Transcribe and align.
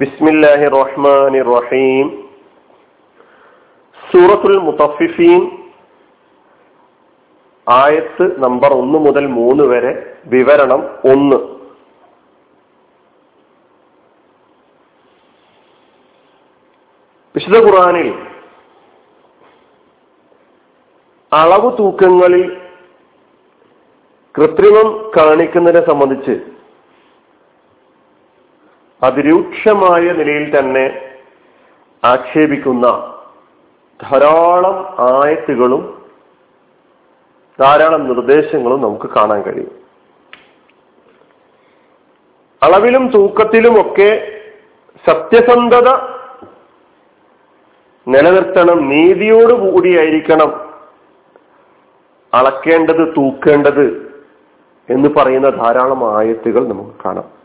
ബിസ്മില്ലാഹി 0.00 0.64
റഹ്മാൻ 0.74 1.34
റഹീം 1.54 2.06
സൂറത്തുൽ 4.10 4.58
മുത്തഫിഫീൻ 4.58 5.42
ആയത്ത് 7.66 8.24
നമ്പർ 8.38 8.72
ഒന്ന് 8.72 8.98
മുതൽ 8.98 9.26
മൂന്ന് 9.26 9.62
വരെ 9.62 9.92
വിവരണം 10.26 10.80
ഒന്ന്. 11.04 11.38
വിശുദ്ധ 17.34 17.58
ഖുറാനിൽ 17.58 18.08
അളവ് 21.32 21.78
തൂക്കങ്ങളിൽ 21.78 22.46
കൃത്രിമം 24.34 24.88
കാണിക്കുന്നതിനെ 25.16 25.86
സംബന്ധിച്ച് 25.86 26.34
അതിരൂക്ഷമായ 29.02 30.12
നിലയിൽ 30.12 30.58
തന്നെ 30.58 31.10
ആക്ഷേപിക്കുന്ന 32.04 33.14
ധാരാളം 34.02 34.96
ആയത്തുകളും 35.00 36.02
ധാരാളം 37.60 38.08
നിർദ്ദേശങ്ങളും 38.08 38.80
നമുക്ക് 38.80 39.10
കാണാൻ 39.10 39.42
കഴിയും. 39.42 39.80
അളവിലും 42.62 43.10
തൂക്കത്തിലുമൊക്കെ 43.10 44.40
സത്യസന്ധത 45.08 45.88
നിലനിർത്തണം 48.08 48.88
നീതിയോടുകൂടിയായിരിക്കണം 48.88 50.70
അളക്കേണ്ടത് 52.34 53.12
തൂക്കേണ്ടത് 53.16 53.86
എന്ന് 54.90 55.08
പറയുന്ന 55.16 55.48
ധാരാളം 55.48 56.18
ആയത്തുകൾ 56.18 56.68
നമുക്ക് 56.68 57.04
കാണാം. 57.04 57.39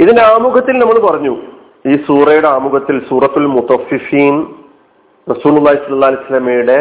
ഇതിന്റെ 0.00 0.22
ആമുഖത്തിൽ 0.22 0.76
നമ്മൾ 0.78 0.98
പറഞ്ഞു 0.98 1.34
ഈ 1.86 1.96
സൂറയുടെ 1.96 2.48
ആമുഖത്തിൽ 2.48 3.00
സൂറത്തുൽ 3.08 3.46
മുത്തഫിഫീൻ 3.46 4.34
റസൂൽ 5.26 5.68
അലൈഹിസ്ലമയുടെ 5.68 6.80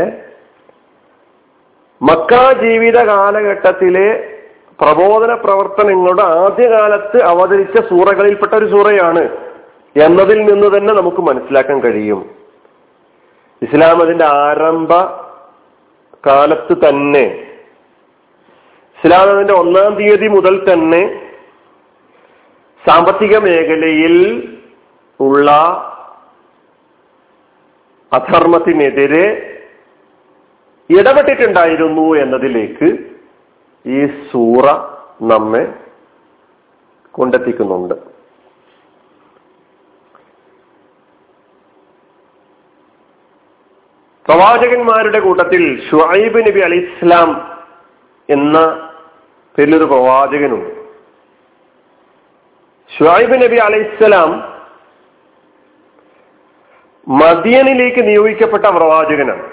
മക്ക 2.02 2.34
ജീവിത 2.62 2.98
കാലഘട്ടത്തിലെ 3.06 4.10
പ്രബോധന 4.80 5.34
പ്രവർത്തനങ്ങളുടെ 5.34 6.22
ആദ്യകാലത്ത് 6.22 7.24
അവതരിച്ച 7.24 7.78
സൂറകളിൽപ്പെട്ട 7.90 8.54
ഒരു 8.54 8.66
സൂറയാണ് 8.66 9.24
എന്നതിൽ 9.96 10.46
നിന്ന് 10.46 10.78
തന്നെ 10.78 10.94
നമുക്ക് 10.94 11.22
മനസ്സിലാക്കാൻ 11.22 11.84
കഴിയും. 11.84 12.20
ഇസ്ലാം 13.62 14.02
അതിന്റെ 14.02 14.26
ആരംഭ 14.26 14.92
കാലത്ത് 16.28 16.74
തന്നെ 16.88 17.26
ഇസ്ലാം 18.98 19.30
അതിന്റെ 19.30 19.54
ഒന്നാം 19.54 19.96
തീയതി 19.96 20.28
മുതൽ 20.28 20.74
തന്നെ 20.74 21.02
സാമ്പത്തിക 22.90 23.38
മേഖലയിൽ 23.38 24.16
ഉള്ള 25.20 25.52
അധർമ്മത്തിനെതിരെ 28.14 29.26
ഇടപെട്ടിട്ടുണ്ടായിരുന്നു 30.90 32.16
എന്നതിലേക്ക് 32.16 32.88
ഈ 33.86 34.08
സൂറ 34.32 34.66
നമ്മെ 35.22 35.74
കൊണ്ടെത്തിക്കുന്നുണ്ട്. 37.12 37.94
പ്രവാചകന്മാരുടെ 44.26 45.20
കൂട്ടത്തിൽ 45.20 45.62
ഷുഹൈബ് 45.90 46.48
നബി 46.48 46.60
അലി 46.60 46.80
ഇസ്ലാം 46.88 47.30
എന്ന 48.30 48.58
പേരിലൊരു 49.58 49.84
പ്രവാചകനുണ്ട്. 49.84 50.79
ഷുഐബ് 53.00 53.36
നബി 53.44 53.58
അലൈഹിസ്സലാം 53.58 54.30
മദിയനിലേക്ക് 57.08 58.02
നിയോഗിക്കപ്പെട്ട 58.08 58.66
പ്രവാചകനാണ്. 58.66 59.46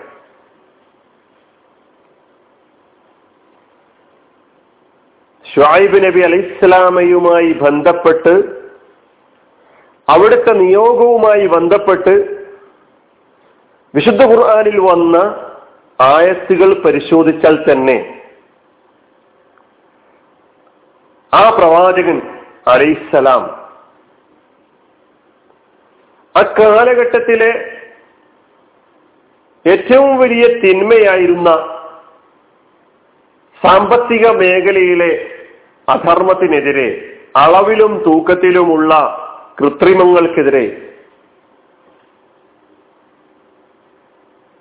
ഷുഹൈബ് 5.45 5.99
നബി 6.07 6.21
അലൈഹിസ്സലാമയുമായി 6.21 7.53
ബന്ധപ്പെട്ട് 7.53 8.35
അവിടുത്തെ 10.09 10.53
നിയോഗവുമായി 10.53 11.47
ബന്ധപ്പെട്ട് 11.47 12.15
വിശുദ്ധ 13.95 14.23
ഖുർആാനിൽ 14.25 14.79
വന്ന 14.81 15.17
ആയത്തുകൾ 16.01 16.71
പരിശോധിച്ചാൽ 16.85 17.55
തന്നെ 17.69 17.99
ആ 21.33 21.51
പ്രവാചകൻ 21.51 22.19
അലൈസലാം 22.67 23.43
അക്കാലഘട്ടത്തിലെ 26.35 27.53
ഏറ്റവും 29.65 30.19
വലിയ 30.19 30.45
തിന്മയായിരുന്ന 30.63 31.51
സാമ്പത്തിക 33.63 34.27
മേഖലയിലെ 34.31 35.13
അധർമ്മത്തിനെതിരെ 35.89 36.89
അളവിലും 37.37 37.93
തൂക്കത്തിലുമുള്ള 38.07 38.93
കൃത്രിമങ്ങൾക്കെതിരെ 39.59 40.67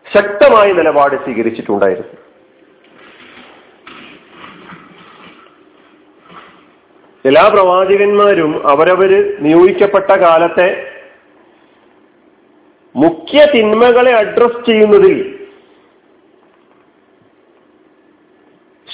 ശക്തമായ 0.06 0.68
നിലപാട് 0.74 1.16
സ്വീകരിച്ചിട്ടുണ്ടായിരുന്നു. 1.16 2.18
എല്ലാ 7.26 7.50
പ്രവാചകന്മാരും 7.54 8.70
അവരവര് 8.70 9.38
നിയോഗിക്കപ്പെട്ട 9.40 10.12
കാലത്തെ 10.12 10.88
മുഖ്യ 12.96 13.48
തിന്മകളെ 13.56 14.12
അഡ്രസ് 14.12 14.66
ചെയ്യുന്നതിൽ 14.66 15.40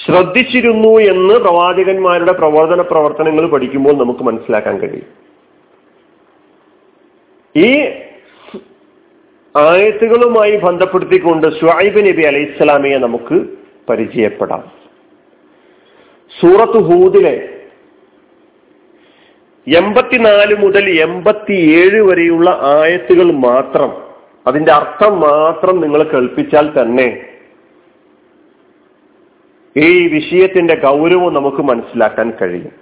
ശ്രദ്ധിച്ചിരുന്നു 0.06 1.00
എന്ന് 1.00 1.34
പ്രവാചകന്മാരുടെ 1.34 2.32
പ്രവർത്തന 2.32 2.82
പ്രവർത്തനങ്ങൾ 2.82 3.50
പഠിക്കുമ്പോൾ 3.50 3.94
നമുക്ക് 3.94 4.24
മനസ്സിലാക്കാൻ 4.24 4.78
കഴിയും. 4.78 5.10
ഈ 7.56 7.90
ആയത്തുകളുമായി 9.56 10.58
ബന്ധപ്പെടുത്തിക്കൊണ്ട് 10.58 11.60
ഷുഹൈബ് 11.60 12.08
നബി 12.08 12.22
അലൈഹിസ്സലാമിയെ 12.22 12.98
നമുക്ക് 12.98 13.48
പരിചയപ്പെടാം. 13.90 14.72
സൂറത്ത് 16.42 16.78
ഹൂദിലെ 16.78 17.51
എൺപത്തിനാല് 19.68 20.56
മുതൽ 20.56 20.86
എൺപത്തിയേഴ് 20.90 22.00
വരെയുള്ള 22.02 22.50
ആയത്തുകൾ 22.50 23.32
മാത്രം 23.32 23.92
അതിന്റെ 24.48 24.72
അർത്ഥം 24.72 25.20
മാത്രം 25.20 25.82
നിങ്ങൾ 25.82 26.04
കേൾപ്പിച്ചാൽ 26.04 26.82
തന്നെ 26.82 27.28
ഈ 29.76 30.08
വിഷയത്തിന്റെ 30.08 30.76
ഗൗരവം 30.76 31.34
നമുക്ക് 31.34 31.58
മനസ്സിലാക്കാൻ 31.58 32.34
കഴിയും. 32.42 32.74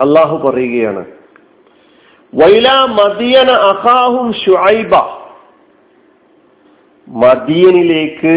അള്ളാഹു 0.00 0.48
പറയുകയാണ് 0.48 1.06
വൈല 2.34 2.68
മദിയന 2.70 3.50
അഹാഹും 3.50 4.32
ഷുഐബ 4.32 4.94
മദിയനിലേക്ക് 7.08 8.34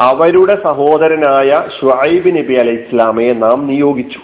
അവരുടെ 0.00 0.62
സഹോദരനായ 0.64 1.50
ഷുഐബ് 1.80 2.30
നബി 2.38 2.54
അലൈഹി 2.54 2.82
ഇസ്ലാമയെ 2.82 3.32
നാം 3.32 3.66
നിയോഗിച്ചു. 3.66 4.20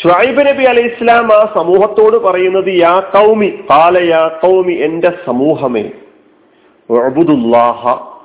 ഷുഐബ് 0.00 0.42
നബി 0.48 0.64
അലൈഹി 0.64 0.90
ഇസ്ലാം 0.92 1.26
ആ 1.32 1.40
സമൂഹത്തോട് 1.54 2.16
പറയുന്നത് 2.16 2.70
യാ 2.76 2.94
കൗമി 3.14 3.48
കാല 3.70 3.98
യാ 4.08 4.22
കൗമി 4.44 4.72
എന്റെ 4.72 5.10
സമൂഹമേ 5.26 5.84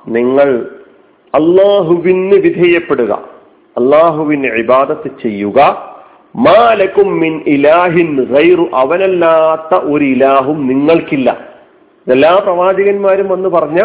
നിങ്ങൾ 0.08 0.50
അള്ളാഹുവിന് 1.34 2.38
വിധേയപ്പെടുക 2.46 3.14
അള്ളാഹുവിന് 3.76 4.50
ഇബാദത്ത് 4.62 5.10
ചെയ്യുക 5.24 5.60
മാലക്കും 6.36 7.10
മിൻ 7.20 7.34
ഇലാഹിൻ 7.48 8.08
ഗൈറു 8.32 8.66
അവനല്ലാത്ത 8.74 9.74
ഒരു 9.94 10.06
ഇലാഹും 10.06 10.58
നിങ്ങൾക്കില്ല. 10.68 11.30
എല്ലാ 12.08 12.34
പ്രവാചകന്മാരും 12.46 13.28
വന്ന് 13.28 13.50
പറഞ്ഞ 13.50 13.80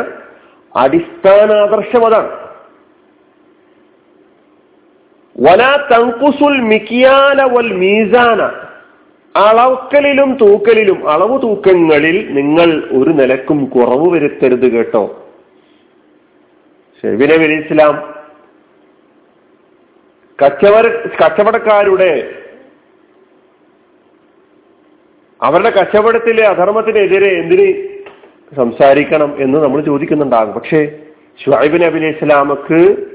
അടിസ്ഥാനാദർശം 0.74 2.02
അതാണ്. 2.06 2.30
വല 5.40 5.76
തങ്കുസുൽ 5.92 6.60
മിക്കിയാല 6.60 7.42
വൽ 7.42 7.72
മീസാന. 7.72 8.42
അളക്കലിലും 9.36 10.38
തൂക്കലിലും 10.40 11.10
അളവ് 11.10 11.42
തൂക്കങ്ങളിൽ 11.42 12.32
നിങ്ങൾ 12.32 12.88
ഒരു 12.92 13.10
നിലക്കും 13.10 13.64
കുറവ് 13.64 14.14
വരുത്തരുത് 14.14 14.72
കേട്ടോ. 14.72 15.30
ഷെബിനെ 17.02 17.34
ഇസ്ലാം 17.34 18.14
കച്ചവട 20.44 20.86
കച്ചവടക്കാരുടെ 21.24 22.34
അവരുടെ 25.42 25.70
കച്ചവടത്തിലെ 25.70 26.46
അധർമ്മത്തിനെതിരെ 26.46 27.28
എന്തിന് 27.28 27.98
സംസാരിക്കണം 28.56 29.34
എന്ന് 29.38 29.58
നമ്മൾ 29.58 29.80
ചോദിക്കുന്നുണ്ടാകും. 29.80 30.54
പക്ഷേ 30.54 30.98
ഷുഹൈബിൻ 31.44 31.84
അബിലി 31.84 32.06
ഇസ്ലാമക്ക് 32.06 33.11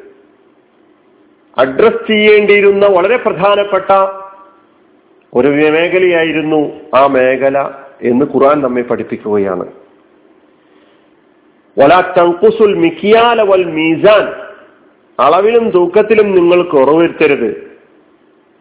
അഡ്രസ് 1.58 2.08
ചെയ്യേണ്ടിയിരുന്ന 2.08 2.88
വളരെ 2.88 3.18
പ്രധാനപ്പെട്ട 3.18 3.92
ഒരു 5.34 5.48
മേഖലയായിരുന്നു 5.48 6.72
ആ 6.96 7.08
മേഖല 7.08 7.70
എന്ന് 8.02 8.26
ഖുറാൻ 8.26 8.62
നമ്മെ 8.62 8.82
പഠിപ്പിക്കുകയാണ്. 8.82 9.66
വലാ 11.80 12.14
തങ്കുസുൽ 12.18 12.76
മിക്കിയാല 12.76 13.42
വൽ 13.42 13.64
മീസാൻ. 13.64 14.48
അളവിലും 15.20 15.70
തൂക്കത്തിലും 15.70 16.36
നിങ്ങൾ 16.36 16.64
കുറവരുത്തരുത് 16.64 17.72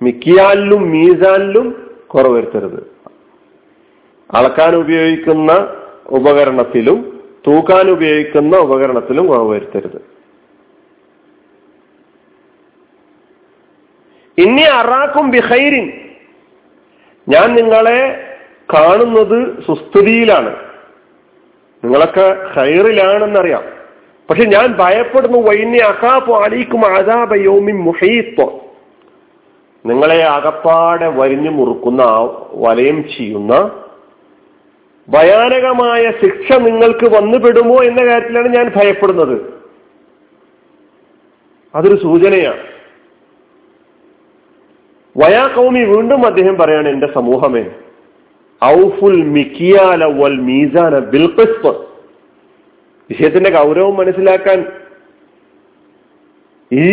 മിക്കിയാലിലും 0.02 0.90
മീസാനിലും 0.90 1.90
കുറവരുത്തരുത് 2.06 2.96
അളക്കാൻ 4.34 4.76
ഉപയോഗിക്കുന്ന 4.76 5.76
ഉപകരണത്തിലും 6.06 7.20
തൂക്കാൻ 7.46 7.90
ഉപയോഗിക്കുന്ന 7.90 8.56
ഉപകരണത്തിലും 8.56 9.26
കുറവ് 9.26 9.50
വരുത്തരുത്. 9.50 10.15
ഇനി 14.38 14.62
അറാക്കും 14.62 15.30
ബിഹൈരിൻ 15.30 15.92
ഞാൻ 17.28 17.54
നിങ്ങളെ 17.54 18.28
കാണുന്നത് 18.74 19.62
സുസ്ഥിതിയിലാണ്. 19.66 20.56
നിങ്ങളൊക്കെ 21.84 22.36
ഹൈറിലാണെന്നറിയാം 22.56 23.64
പക്ഷെ 24.30 24.44
ഞാൻ 24.44 24.76
ഭയപ്പെടുന്നു 24.78 25.38
വൈന്യ 25.38 25.78
അഹാപ്പു 25.78 26.32
അലീക്കും 26.32 26.86
ആദാബയോമി 26.86 27.72
മുഹീത്വ 27.72 28.50
നിങ്ങളെ 29.86 30.24
അകപ്പാടെ 30.24 31.08
വരിഞ്ഞു 31.08 31.50
മുറുക്കുന്ന 31.50 32.02
വലയം 32.54 33.04
ചെയ്യുന്ന 33.08 33.70
ഭയാനകമായ 35.08 36.12
ശിക്ഷ 36.22 36.52
നിങ്ങൾക്ക് 36.52 37.16
വന്നുപെടുമോ 37.16 37.82
എന്ന 37.82 38.06
കാര്യത്തിലാണ് 38.06 38.48
ഞാൻ 38.48 38.72
ഭയപ്പെടുന്നത്. 38.76 39.54
അതൊരു 41.74 42.02
സൂചനയാണ്. 42.02 42.75
വയാ 45.16 45.46
കൗമി 45.46 45.82
വീണ്ടും 45.84 46.26
അദ്ദേഹം 46.26 46.56
പറയാണ് 46.56 46.88
എന്റെ 46.88 47.08
സമൂഹമേ 47.14 47.64
ഔഫുൽ 48.64 49.22
മിക്കിയാല 49.24 50.04
വൽ 50.04 50.36
മീസാന 50.40 50.98
വിഷയത്തിന്റെ 53.10 53.50
ഗൗരവം 53.50 53.96
മനസ്സിലാക്കാൻ 53.96 54.64
ഈ 56.72 56.90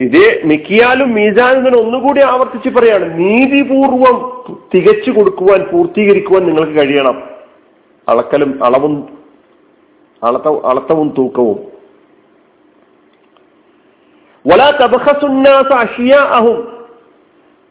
ഇതേ 0.00 0.40
മിക്കിയാലും 0.44 1.14
മീസാനും 1.14 1.60
തന്നെ 1.66 1.78
ഒന്നുകൂടി 1.82 2.20
ആവർത്തിച്ച് 2.20 2.68
പറയാണ് 2.68 3.18
നീതിപൂർവം 3.18 4.16
തികച്ചു 4.74 5.10
കൊടുക്കുവാൻ 5.10 5.60
പൂർത്തീകരിക്കുവാൻ 5.62 6.42
നിങ്ങൾക്ക് 6.46 6.72
കഴിയണം. 6.72 7.16
അളക്കലും 8.08 8.64
അളവും 8.64 8.94
അളത്ത 10.22 10.48
അളത്തവും 10.66 11.14
തൂക്കവും. 11.18 11.58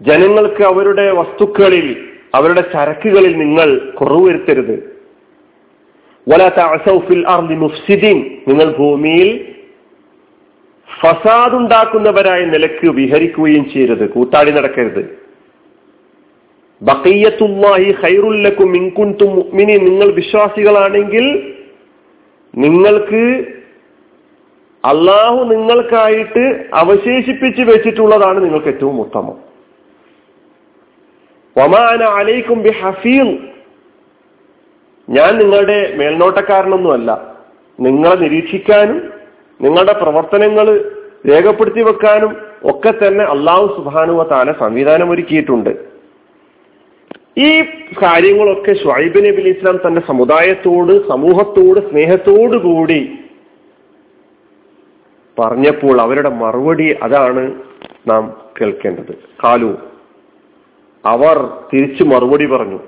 ജനങ്ങൾക്ക് 0.02 0.64
അവരുടെ 0.64 1.12
വസ്തുക്കളിൽ 1.12 2.08
അവരുടെ 2.36 2.62
ചരക്കുകളിൽ 2.62 3.38
നിങ്ങൾ 3.38 3.80
കുറവ് 3.80 4.28
വരുത്തരുത് 4.28 4.96
നിങ്ങൾ 8.48 8.78
ഭൂമിയിൽ 8.78 9.56
ഫസാദ് 11.02 11.56
ഉണ്ടാക്കുന്നവരായ 11.56 12.46
നിലയ്ക്ക് 12.46 12.90
വിഹരിക്കുകയും 12.90 13.72
ചെയ്യരുത്. 13.74 14.10
കൂത്താടി 14.10 14.52
നടക്കരുത്. 14.52 15.20
ബക്കയ്യത്തുമായി 16.82 17.92
ഹൈറുല്ലക്കും 17.92 18.76
ഇൻകുൻതും 18.76 19.28
തുമ്മിനി 19.28 19.78
നിങ്ങൾ 19.78 20.12
വിശ്വാസികളാണെങ്കിൽ 20.12 21.54
നിങ്ങൾക്ക് 22.56 23.55
അള്ളാഹു 24.86 25.44
നിങ്ങൾക്കായിട്ട് 25.44 26.66
അവശേഷിപ്പിച്ച് 26.74 27.62
വെച്ചിട്ടുള്ളതാണ് 27.62 28.44
നിങ്ങൾക്ക് 28.44 28.68
ഏറ്റവും 28.68 29.02
ഉത്തമം. 29.02 29.36
വമാന 31.58 32.04
അലൈക്കും 32.04 32.62
ബി 32.62 32.70
ഹഫീൽ 32.70 33.38
ഞാൻ 35.10 35.38
നിങ്ങളുടെ 35.38 35.94
മേൽനോട്ടക്കാരനൊന്നുമല്ല. 35.98 37.36
നിങ്ങളെ 37.80 38.16
നിരീക്ഷിക്കാനും 38.16 39.14
നിങ്ങളുടെ 39.62 39.94
പ്രവർത്തനങ്ങൾ 39.94 40.68
രേഖപ്പെടുത്തി 41.30 41.82
വെക്കാനും 41.82 42.38
ഒക്കെ 42.64 42.92
തന്നെ 42.92 43.26
അള്ളാഹു 43.26 43.66
സുബാനുവ 43.76 44.24
താനെ 44.24 44.54
സംവിധാനം 44.60 45.10
ഒരുക്കിയിട്ടുണ്ട്. 45.10 45.70
ഈ 47.38 47.62
കാര്യങ്ങളൊക്കെ 48.04 48.74
ഷുഹൈബ് 48.74 49.26
നബി 49.26 49.42
ഇസ്ലാം 49.50 49.80
തന്റെ 49.88 50.02
സമുദായത്തോട് 50.08 51.08
സമൂഹത്തോട് 51.08 51.80
സ്നേഹത്തോടു 51.90 52.58
കൂടി 52.58 53.20
പറഞ്ഞപ്പോൾ 55.40 56.02
അവരുടെ 56.02 56.30
മറുപടി 56.30 56.98
അതാണ് 57.04 57.54
നാം 58.08 58.42
കേൾക്കേണ്ടത്. 58.62 59.18
കാലു 59.44 59.78
അവർ 61.06 61.58
തിരിച്ചു 61.74 62.04
മറുപടി 62.04 62.46
പറഞ്ഞു. 62.46 62.80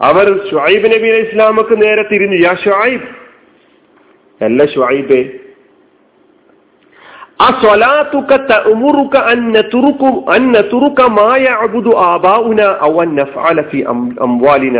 അവർ 0.00 0.50
ഷുഹൈബ് 0.50 0.84
നബി 0.84 1.08
അലൈഹി 1.08 1.28
ഇസ്ലാമക്ക് 1.28 1.82
നേരെ 1.82 2.02
തിരിഞ്ഞു. 2.02 2.36
യാ 2.36 2.54
ഷുഹൈബ് 2.54 3.02
അല്ല 4.44 4.64
ഷുഹൈബേ 4.64 5.38
ആ 7.40 7.46
മാ 11.06 11.36
യഅബുദു 11.36 11.96
ഫി 13.62 13.84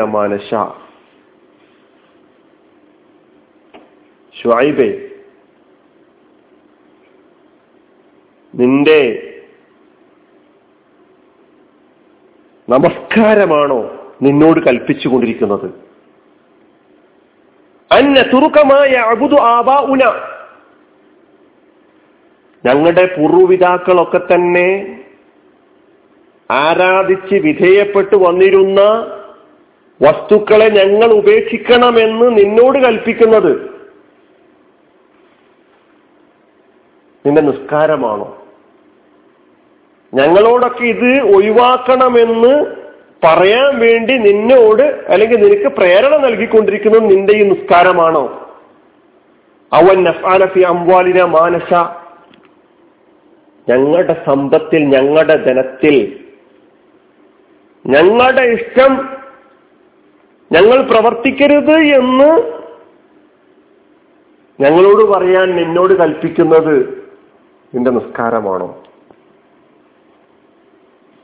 മാ 0.04 0.26
നശാ. 0.26 0.74
ഷുഹൈബേ 4.42 5.08
നിന്റെ 8.54 9.28
നമസ്കാരമാണോ 12.68 13.90
നിന്നോട് 14.22 14.60
കൽപ്പിച്ചു 14.60 15.08
കൊണ്ടിരിക്കുന്നത് 15.08 15.82
അന്ന 17.92 18.22
തുറുക്കമായ 18.22 18.90
അബുദു 18.90 19.36
ആബാ 19.36 19.76
ഉന 19.76 20.02
ഞങ്ങളുടെ 22.66 23.06
പൂർവപിതാക്കളൊക്കെ 23.06 24.34
തന്നെ 24.34 24.98
ആരാധിച്ച് 26.50 27.34
വിധേയപ്പെട്ടു 27.34 28.16
വന്നിരുന്ന 28.16 28.80
വസ്തുക്കളെ 30.02 30.68
ഞങ്ങൾ 30.68 31.12
ഉപേക്ഷിക്കണമെന്ന് 31.12 32.38
നിന്നോട് 32.38 32.78
കൽപ്പിക്കുന്നത്. 32.78 33.72
നിന്റെ 37.26 37.40
നിസ്കാരമാണോ? 37.40 38.41
ഞങ്ങളോടൊക്കെ 40.12 40.84
ഇത് 40.84 41.34
ഒഴിവാക്കണമെന്ന് 41.34 42.82
പറയാൻ 43.24 43.78
വേണ്ടി 43.78 44.18
നിന്നോട് 44.18 44.82
അല്ലെങ്കിൽ 44.82 45.40
നിനക്ക് 45.40 45.68
പ്രേരണ 45.76 46.16
നൽകിക്കൊണ്ടിരിക്കുന്നത് 46.16 47.02
നിന്റെ 47.02 47.32
ഈ 47.32 47.42
നിസ്കാരമാണോ? 47.42 48.48
അവൻ 49.72 50.04
നഫാനഫി 50.04 50.62
അംവാലിന 50.62 51.22
മാനസ 51.24 51.70
ഞങ്ങളുടെ 53.68 54.24
സമ്പത്തിൽ 54.26 54.82
ഞങ്ങളുടെ 54.84 55.36
ധനത്തിൽ 55.36 55.96
ഞങ്ങളുടെ 57.86 58.42
ഇഷ്ടം 58.42 58.92
ഞങ്ങൾ 60.50 60.82
പ്രവർത്തിക്കരുത് 60.82 61.76
എന്ന് 61.92 62.30
ഞങ്ങളോട് 64.58 65.02
പറയാൻ 65.12 65.56
നിന്നോട് 65.56 65.92
കൽപ്പിക്കുന്നത് 65.92 66.74
നിന്റെ 67.72 67.90
നിസ്കാരമാണോ? 67.90 68.81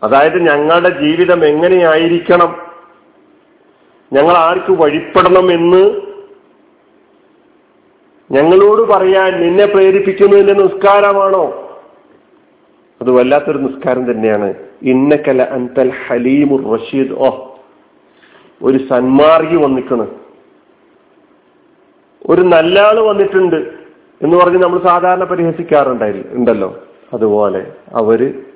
അതായത് 0.02 0.38
ഞങ്ങളുടെ 0.38 1.02
ജീവിതം 1.02 1.45
എങ്ങനെയായിരിക്കണം? 1.45 2.57
ഞങ്ങൾ 4.12 4.33
ആർക്ക് 4.33 4.73
വഴിപ്പെടണം 4.73 5.52
എന്ന്? 5.52 6.00
ഞങ്ങളോട് 8.31 8.93
പറയാൻ 8.93 9.40
നിന്നെ 9.40 9.67
പ്രേരിപ്പിക്കുന്നതിന്റെ 9.67 10.52
നിസ്കാരമാണോ? 10.52 11.64
അത് 13.00 13.11
വല്ലാത്തൊരു 13.11 13.59
നിസ്കാരം 13.59 14.11
തന്നെയാണ്. 14.11 14.55
ഇന്നക്കല 14.83 15.43
അൻതൽ 15.43 15.93
ഹലീമുർ 16.07 16.78
റഷീദ്. 16.78 17.12
ഓ 17.12 17.31
ഒരു 18.62 18.78
സന്മാർഗി 18.78 19.57
വന്നിക്കണ്. 19.57 20.07
ഒരു 22.26 22.40
നല്ല 22.40 22.81
ആൾ 22.81 23.00
വന്നിട്ടുണ്ട് 23.00 23.57
എന്ന് 24.23 24.37
പറഞ്ഞ് 24.37 24.59
നമ്മൾ 24.59 24.78
സാധാരണ 24.78 25.25
പരിഹസിക്കാറുണ്ടായി 25.25 26.25
ഉണ്ടല്ലോ. 26.31 26.83
അതുപോലെ 27.12 27.73
അവർ 27.95 28.48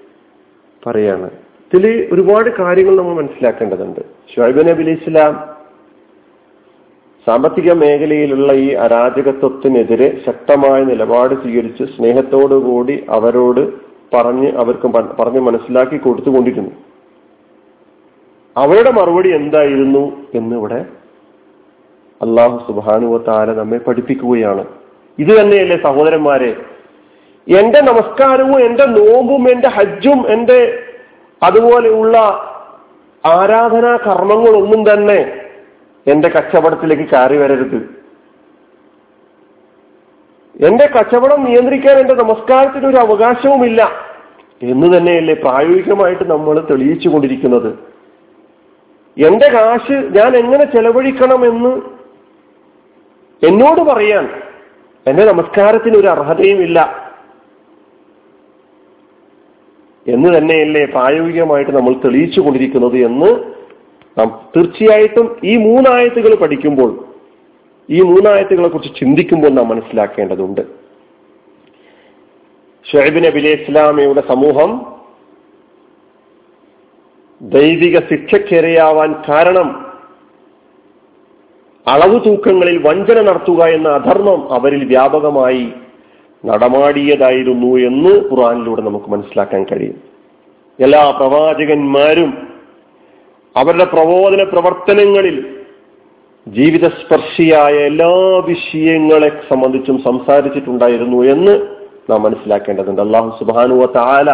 പറയാണ്. 0.87 1.31
ഇതിൽ 1.73 2.09
ഒരുപാട് 2.15 2.49
കാര്യങ്ങൾ 2.61 2.95
നമ്മൾ 2.97 3.15
മനസ്സിലാക്കേണ്ടതുണ്ട്. 3.21 4.01
ഷുഹൈബ് 4.33 4.63
നബി 4.69 4.91
ഇസ്ലാം 4.91 5.35
സാമ്പത്തിക 7.27 7.73
മേഖലയിലുള്ള 7.83 8.53
ഈ 8.53 8.69
അരാജകത്വത്തിനെതിരെ 8.85 10.09
ശക്തമായ 10.27 10.79
നിലപാട് 10.85 11.35
സ്വീകരിച്ച് 11.43 11.85
സ്നേഹത്തോടുകൂടി 11.97 12.97
അവരോട് 13.17 13.61
പറഞ്ഞ് 14.15 14.49
അവർക്ക് 14.63 14.89
പറഞ്ഞ് 15.21 15.41
മനസ്സിലാക്കി 15.41 15.97
കൊടുത്തുകൊണ്ടിരുന്നു. 15.97 16.73
അവരുടെ 18.57 18.91
മറുപടി 18.99 19.31
എന്തായിരുന്നു 19.41 20.03
എന്നിവിടെ 20.35 20.81
അള്ളാഹു 22.21 22.57
സുബാനുവ 22.67 23.19
താര 23.29 23.51
നമ്മെ 23.61 23.79
പഠിപ്പിക്കുകയാണ്. 23.87 24.65
ഇത് 25.19 25.33
തന്നെയല്ലേ 25.39 25.79
സഹോദരന്മാരെ 25.87 26.51
എന്റെ 27.47 27.81
നമസ്കാരവും 27.81 28.65
എന്റെ 28.65 28.85
നോമ്പും 28.87 29.51
എന്റെ 29.51 29.69
ഹജ്ജും 29.69 30.33
എന്റെ 30.33 30.89
അതുപോലെയുള്ള 31.43 32.17
ആരാധനാ 33.27 33.97
കർമ്മങ്ങളൊന്നും 33.97 34.93
തന്നെ 34.93 35.19
എന്റെ 36.07 36.29
കച്ചവടത്തിലേക്ക് 36.29 37.03
കയറി 37.03 37.37
വരരുത്. 37.37 38.03
എന്റെ 40.67 40.87
കച്ചവടം 40.87 41.45
നിയന്ത്രിക്കാൻ 41.45 41.99
എന്റെ 41.99 42.15
നമസ്കാരത്തിന് 42.15 42.87
ഒരു 42.87 42.97
അവകാശവുമില്ല 42.97 43.83
എന്ന് 44.63 44.99
തന്നെയല്ലേ 44.99 45.35
പ്രായോഗികമായിട്ട് 45.35 46.25
നമ്മൾ 46.25 46.61
തെളിയിച്ചു 46.61 47.09
കൊണ്ടിരിക്കുന്നത് 47.09 47.79
എന്റെ 49.17 49.49
കാശ് 49.49 49.93
ഞാൻ 49.93 50.37
എങ്ങനെ 50.37 50.65
ചെലവഴിക്കണമെന്ന് 50.65 51.73
എന്നോട് 53.43 53.81
പറയാൻ 53.81 54.29
എന്റെ 55.07 55.25
നമസ്കാരത്തിന് 55.25 55.97
ഒരു 55.97 56.07
അർഹതയുമില്ല. 56.07 57.12
എന്ന് 60.07 60.39
തന്നെയല്ലേ 60.39 60.85
പ്രായോഗികമായിട്ട് 60.85 61.71
നമ്മൾ 61.71 61.93
തെളിയിച്ചു 62.05 62.41
കൊണ്ടിരിക്കുന്നത് 62.41 62.97
എന്ന് 62.99 63.31
നാം 64.19 64.41
തീർച്ചയായിട്ടും 64.57 65.41
ഈ 65.45 65.57
മൂന്നായത്തുകൾ 65.57 66.35
പഠിക്കുമ്പോൾ 66.35 67.05
ഈ 67.89 68.01
മൂന്നായത്തുകളെ 68.01 68.69
കുറിച്ച് 68.69 69.01
ചിന്തിക്കുമ്പോൾ 69.01 69.49
നാം 69.49 69.69
മനസ്സിലാക്കേണ്ടതുണ്ട്. 69.69 70.61
ഷുഹൈബ് 72.91 73.25
നബി 73.25 73.39
ഇസ്ലാമിയുടെ 73.39 73.53
ഇസ്ലാമയുടെ 73.53 74.23
സമൂഹം 74.29 74.71
ദൈവിക 77.43 77.99
ശിക്ഷക്കിരയാവാൻ 78.01 79.15
കാരണം 79.29 79.69
അളവ് 81.87 82.21
തൂക്കങ്ങളിൽ 82.25 82.79
വഞ്ചന 82.79 83.21
നടത്തുക 83.21 83.63
എന്ന 83.65 83.89
അധർമ്മം 83.89 84.53
അവരിൽ 84.53 84.85
വ്യാപകമായി 84.85 85.73
നടമാടിയതായിരുന്നു 86.47 87.77
എന്ന് 87.77 88.31
ഖുറാനിലൂടെ 88.31 88.83
നമുക്ക് 88.83 89.07
മനസ്സിലാക്കാൻ 89.07 89.67
കഴിയും. 89.73 90.01
എല്ലാ 90.81 91.11
പ്രവാചകന്മാരും 91.11 92.49
അവരുടെ 93.57 93.85
പ്രബോധന 93.85 94.43
പ്രവർത്തനങ്ങളിൽ 94.43 95.57
ജീവിതസ്പർശിയായ 96.49 97.73
എല്ലാ 97.73 98.11
വിഷയങ്ങളെ 98.47 99.29
സംബന്ധിച്ചും 99.29 100.03
സംസാരിച്ചിട്ടുണ്ടായിരുന്നു 100.03 101.23
എന്ന് 101.23 101.67
നാം 102.11 102.23
മനസ്സിലാക്കേണ്ടതുണ്ട്. 102.23 103.01
അള്ളാഹു 103.01 103.45
സുബാനുവ 103.45 103.87
താല 103.87 104.31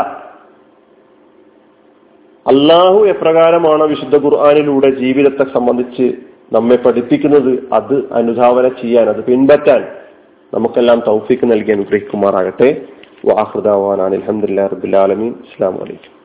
അള്ളാഹു 2.46 3.04
എപ്രകാരമാണ് 3.04 3.84
വിശുദ്ധ 3.84 4.16
ഖുർആാനിലൂടെ 4.24 4.90
ജീവിതത്തെ 4.90 5.44
സംബന്ധിച്ച് 5.54 6.12
നമ്മെ 6.52 6.76
പഠിപ്പിക്കുന്നത്? 6.76 7.68
അത് 7.72 8.08
അനുധാവന 8.12 8.68
ചെയ്യാൻ 8.68 9.08
അത് 9.08 9.24
പിൻപറ്റാൻ 9.24 9.86
നമുക്കെല്ലാം 10.54 11.02
തൗഫീക്ക് 11.06 11.50
നൽകി 11.50 11.72
അനുഗ്രഹിക്കുമാറാകട്ടെ. 11.72 12.68
വാഹൃദാവാൻ 13.26 14.02
അലഹമുല്ലാ 14.02 14.66
റബുലാലമീൻ 14.66 15.32
അസ്സാം 15.32 15.74
വലൈക്കും 15.74 16.17